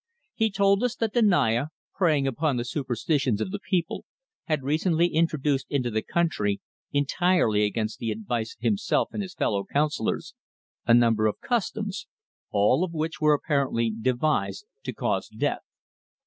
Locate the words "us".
0.83-0.95